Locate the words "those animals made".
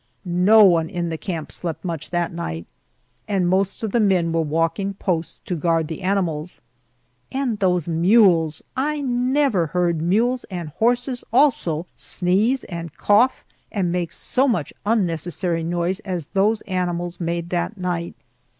16.33-17.51